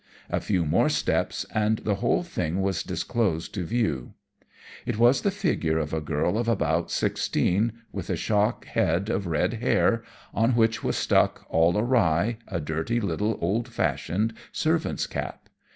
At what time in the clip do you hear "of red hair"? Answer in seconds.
9.11-10.01